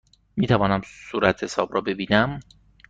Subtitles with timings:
[0.35, 0.81] می توانم
[1.11, 2.39] صورتحساب را ببینم؟